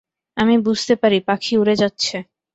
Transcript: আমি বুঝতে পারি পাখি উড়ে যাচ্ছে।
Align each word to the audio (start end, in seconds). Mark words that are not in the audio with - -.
আমি 0.37 0.55
বুঝতে 0.65 0.93
পারি 0.95 1.17
পাখি 1.27 1.53
উড়ে 1.57 1.75
যাচ্ছে। 1.75 2.15